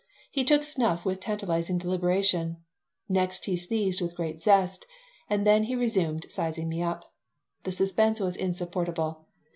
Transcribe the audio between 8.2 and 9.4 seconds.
insupportable.